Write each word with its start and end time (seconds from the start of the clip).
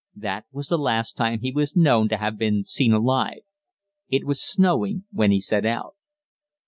That 0.15 0.45
was 0.51 0.67
the 0.69 0.79
last 0.79 1.15
time 1.15 1.41
he 1.41 1.51
was 1.51 1.75
known 1.75 2.09
to 2.09 2.17
have 2.17 2.35
been 2.35 2.63
seen 2.63 2.91
alive. 2.91 3.41
It 4.09 4.25
was 4.25 4.41
snowing 4.41 5.03
when 5.11 5.29
he 5.29 5.39
set 5.39 5.63
out. 5.63 5.95